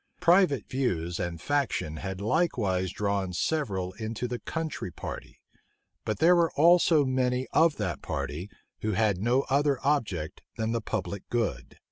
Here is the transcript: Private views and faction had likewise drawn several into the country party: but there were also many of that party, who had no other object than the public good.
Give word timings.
Private 0.19 0.67
views 0.67 1.19
and 1.19 1.39
faction 1.39 1.97
had 1.97 2.21
likewise 2.21 2.89
drawn 2.89 3.33
several 3.33 3.93
into 3.93 4.27
the 4.27 4.39
country 4.39 4.89
party: 4.89 5.39
but 6.05 6.17
there 6.17 6.35
were 6.35 6.51
also 6.55 7.05
many 7.05 7.45
of 7.53 7.75
that 7.75 8.01
party, 8.01 8.49
who 8.81 8.93
had 8.93 9.19
no 9.19 9.43
other 9.43 9.77
object 9.85 10.41
than 10.57 10.71
the 10.71 10.81
public 10.81 11.29
good. 11.29 11.77